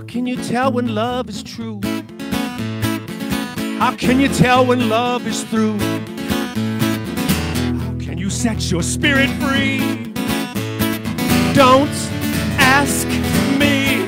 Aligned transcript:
can 0.00 0.26
you 0.26 0.36
tell 0.44 0.72
when 0.72 0.94
love 0.94 1.28
is 1.28 1.42
true? 1.42 1.80
How 3.78 3.94
can 3.96 4.20
you 4.20 4.28
tell 4.28 4.66
when 4.66 4.88
love 4.88 5.26
is 5.26 5.44
through? 5.44 5.78
How 7.78 7.94
can 8.00 8.18
you 8.18 8.28
set 8.28 8.70
your 8.70 8.82
spirit 8.82 9.30
free? 9.40 9.78
Don't 11.54 11.96
ask 12.58 13.06
me. 13.58 14.04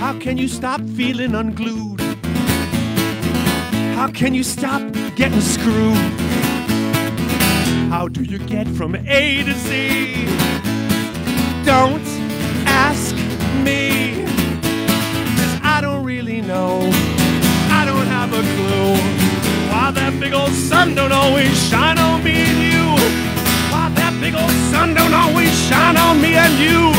How 0.00 0.18
can 0.18 0.36
you 0.36 0.48
stop 0.48 0.80
feeling 0.96 1.34
unglued? 1.34 2.00
How 3.94 4.10
can 4.10 4.34
you 4.34 4.42
stop 4.42 4.82
getting 5.14 5.40
screwed? 5.40 5.96
How 7.90 8.08
do 8.08 8.22
you 8.22 8.38
get 8.38 8.66
from 8.68 8.96
A 8.96 9.44
to 9.44 9.52
Z? 9.52 10.71
Don't 11.64 12.06
ask 12.66 13.14
me. 13.62 14.24
Cause 15.36 15.60
I 15.62 15.78
don't 15.80 16.04
really 16.04 16.40
know. 16.40 16.80
I 17.70 17.84
don't 17.84 18.06
have 18.06 18.32
a 18.32 18.42
clue. 18.42 18.96
Why 19.70 19.92
that 19.92 20.18
big 20.18 20.32
old 20.32 20.50
sun 20.50 20.96
don't 20.96 21.12
always 21.12 21.52
shine 21.68 21.98
on 21.98 22.24
me 22.24 22.32
and 22.32 22.58
you. 22.72 22.84
Why 23.72 23.90
that 23.94 24.18
big 24.20 24.34
old 24.34 24.50
sun 24.72 24.94
don't 24.94 25.14
always 25.14 25.52
shine 25.68 25.96
on 25.96 26.20
me 26.20 26.34
and 26.34 26.58
you. 26.58 26.92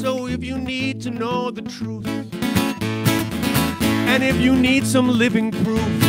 So 0.00 0.28
if 0.28 0.44
you 0.44 0.58
need 0.58 1.02
to 1.02 1.10
know 1.10 1.50
the 1.50 1.62
truth, 1.62 2.06
and 4.06 4.22
if 4.22 4.36
you 4.36 4.54
need 4.54 4.86
some 4.86 5.08
living 5.08 5.50
proof 5.50 6.00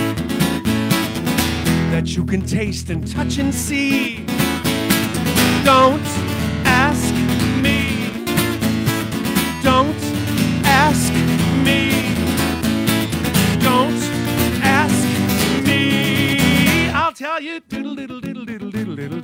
that 1.92 2.16
you 2.16 2.24
can 2.24 2.44
taste 2.46 2.92
and 2.92 3.08
touch 3.08 3.40
and 3.40 3.54
see, 3.54 4.26
don't 5.66 6.37
diddle 17.98 18.22
diddle 18.22 18.46
diddle 18.46 18.70
diddle 18.72 18.96
diddle. 18.96 19.22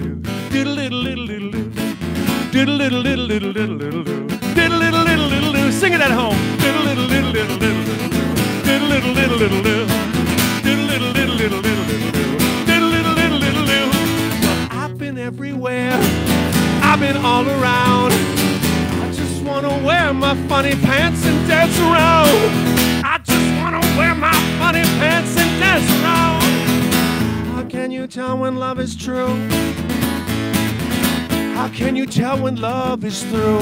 Diddle 0.50 0.76
diddle 0.76 1.04
diddle 1.04 1.28
diddle 1.28 1.54
diddle. 1.54 1.70
Diddle 2.52 2.80
diddle 2.80 3.04
diddle 3.04 3.28
diddle 3.28 3.54
diddle 3.54 4.04
diddle. 4.04 4.28
Diddle 4.56 4.80
diddle 4.80 5.06
diddle 5.06 5.54
diddle. 5.54 5.72
Sing 5.72 5.94
it 5.94 6.02
at 6.02 6.10
home. 6.10 6.36
Diddle 6.58 6.84
diddle 6.84 7.08
diddle 7.08 7.34
diddle 7.34 7.60
diddle 7.60 8.10
diddle. 8.10 8.34
Diddle 8.66 9.14
diddle 9.14 9.38
diddle 9.38 9.62
diddle. 9.62 9.86
Diddle 10.66 10.88
diddle 10.90 11.14
diddle 11.14 11.38
diddle 11.38 11.62
diddle 11.62 11.86
diddle. 11.86 12.38
Diddle 12.66 12.90
diddle 13.14 13.40
diddle 13.40 13.66
diddle 13.70 13.94
I've 14.72 14.98
been 14.98 15.18
everywhere. 15.20 15.94
I've 16.82 17.00
been 17.00 17.18
all 17.18 17.46
around. 17.48 18.12
I 18.12 19.12
just 19.14 19.44
wanna 19.44 19.78
wear 19.86 20.14
my 20.16 20.36
funny 20.48 20.76
pants 20.76 21.24
and 21.28 21.48
dance 21.48 21.78
around. 21.80 22.33
You 27.94 28.08
tell 28.08 28.38
when 28.38 28.56
love 28.56 28.80
is 28.80 28.96
true? 28.96 29.28
How 31.54 31.70
can 31.70 31.96
you 31.96 32.08
tell 32.08 32.42
when 32.42 32.56
love 32.56 33.04
is 33.06 33.24
through? 33.24 33.60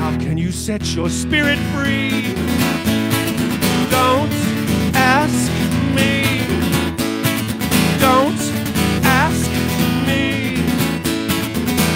How 0.00 0.14
can 0.18 0.36
you 0.36 0.52
set 0.52 0.94
your 0.94 1.08
spirit 1.08 1.58
free? 1.74 2.34
Don't 3.90 4.32
ask 4.94 5.50
me. 5.96 6.44
Don't 7.98 8.42
ask 9.04 9.50
me. 10.06 10.56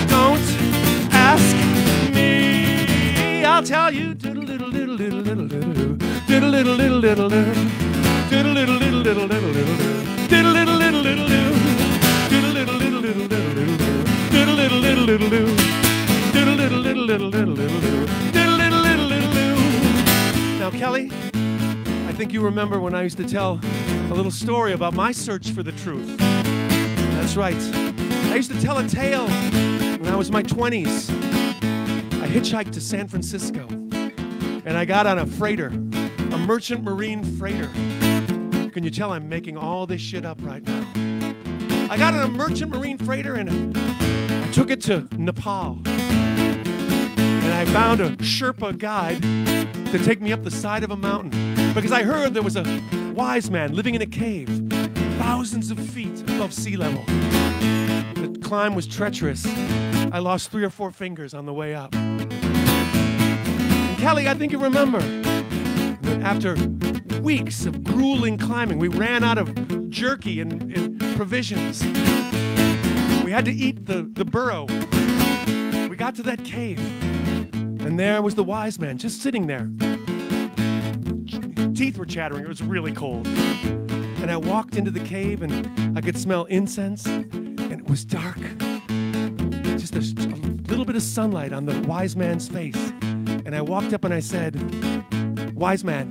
Don't 0.09 0.49
ask 1.13 1.57
me. 2.15 3.45
I'll 3.45 3.63
tell 3.63 3.93
you. 3.93 4.15
Diddle 4.15 4.47
diddle 4.47 4.71
diddle 4.71 4.97
diddle 4.97 5.23
diddle 5.23 5.47
diddle 5.47 5.97
diddle 6.27 6.77
diddle 6.77 7.01
diddle 7.01 7.01
diddle 7.01 7.29
diddle 7.29 8.55
diddle 8.55 8.79
diddle 8.79 9.29
diddle 9.29 9.53
diddle 9.53 10.02
now, 20.59 20.71
Kelly, 20.71 21.11
I 21.13 22.13
think 22.15 22.33
you 22.33 22.41
remember 22.41 22.81
when 22.81 22.95
I 22.95 23.03
used 23.03 23.19
to 23.19 23.29
tell 23.29 23.61
a 24.11 24.15
little 24.15 24.31
story 24.31 24.73
about 24.73 24.95
my 24.95 25.13
search 25.13 25.51
for 25.51 25.63
the 25.63 25.73
truth. 25.73 26.17
That's 26.17 27.37
right. 27.37 27.55
I 28.31 28.37
used 28.37 28.51
to 28.53 28.61
tell 28.63 28.79
a 28.79 28.89
tale 28.89 29.29
when 29.29 30.09
I 30.09 30.17
was 30.17 30.29
in 30.29 30.33
my 30.33 30.43
20s. 30.43 31.11
I 32.23 32.27
hitchhiked 32.27 32.73
to 32.73 32.81
San 32.81 33.07
Francisco 33.07 33.67
and 34.65 34.79
I 34.79 34.87
got 34.87 35.07
on 35.07 35.19
a 35.19 35.27
freighter, 35.27 35.67
a 35.67 36.39
merchant 36.39 36.83
marine 36.85 37.23
freighter. 37.37 37.71
Can 38.73 38.85
you 38.85 38.91
tell 38.91 39.13
I'm 39.13 39.29
making 39.29 39.59
all 39.59 39.87
this 39.87 40.01
shit 40.01 40.25
up 40.25 40.39
right 40.41 40.63
now? 40.63 40.91
I 41.91 41.99
got 41.99 42.15
a 42.15 42.27
merchant 42.27 42.75
marine 42.75 42.97
freighter 42.97 43.35
and 43.35 43.77
I 43.77 44.51
took 44.51 44.71
it 44.71 44.81
to 44.83 45.07
Nepal. 45.19 45.83
And 45.85 47.53
I 47.53 47.67
found 47.67 48.01
a 48.01 48.17
Sherpa 48.17 48.79
guide 48.79 49.21
to 49.93 49.99
take 50.03 50.23
me 50.23 50.33
up 50.33 50.43
the 50.43 50.51
side 50.51 50.85
of 50.85 50.91
a 50.91 50.97
mountain 50.97 51.75
because 51.75 51.93
I 51.93 52.03
heard 52.03 52.33
there 52.33 52.43
was 52.43 52.57
a 52.57 52.65
wise 53.15 53.51
man 53.51 53.75
living 53.75 53.95
in 53.95 54.01
a 54.01 54.07
cave 54.07 54.49
thousands 55.19 55.71
of 55.71 55.79
feet 55.79 56.23
above 56.23 56.55
sea 56.55 56.79
level. 56.79 57.05
The 57.05 58.41
climb 58.43 58.75
was 58.75 58.87
treacherous. 58.87 59.45
I 60.13 60.19
lost 60.19 60.51
three 60.51 60.65
or 60.65 60.71
four 60.71 60.91
fingers 60.91 61.35
on 61.35 61.45
the 61.45 61.53
way 61.53 61.75
up. 61.75 61.95
And 61.95 62.33
Kelly, 63.99 64.31
I 64.31 64.35
think 64.35 64.51
you 64.51 64.59
remember 64.59 65.01
after 66.23 66.57
weeks 67.21 67.67
of 67.67 67.83
grueling 67.85 68.39
climbing, 68.39 68.79
we 68.79 68.89
ran 68.89 69.25
out 69.25 69.39
of 69.39 69.91
jerky 69.91 70.41
and, 70.41 70.63
and 70.77 71.01
provisions. 71.17 71.83
We 73.25 73.31
had 73.31 73.45
to 73.45 73.53
eat 73.53 73.87
the, 73.87 74.09
the 74.13 74.25
burro. 74.25 74.67
We 75.89 75.97
got 75.97 76.15
to 76.17 76.23
that 76.25 76.45
cave, 76.45 76.79
and 77.85 77.99
there 77.99 78.23
was 78.23 78.35
the 78.35 78.45
wise 78.45 78.79
man 78.79 78.99
just 78.99 79.23
sitting 79.23 79.47
there. 79.47 79.69
Teeth 81.75 81.99
were 81.99 82.07
chattering. 82.07 82.45
It 82.45 82.49
was 82.49 82.63
really 82.63 82.93
cold. 82.93 83.27
And 83.27 84.31
I 84.31 84.37
walked 84.37 84.77
into 84.77 84.91
the 84.91 85.01
cave, 85.01 85.43
and 85.43 85.99
I 85.99 86.01
could 86.01 86.17
smell 86.17 86.45
incense, 86.45 87.07
and 87.07 87.73
it 87.73 87.89
was 87.89 88.05
dark. 88.05 88.39
Just 89.79 89.97
a, 89.97 89.99
a 89.99 90.39
little 90.69 90.85
bit 90.85 90.97
of 90.97 91.03
sunlight 91.03 91.53
on 91.53 91.67
the 91.67 91.81
wise 91.89 92.17
man's 92.17 92.49
face. 92.49 92.93
And 93.45 93.57
I 93.57 93.63
walked 93.63 93.93
up 93.93 94.05
and 94.05 94.15
I 94.15 94.21
said, 94.21 94.55
Wise 95.55 95.85
man, 95.85 96.11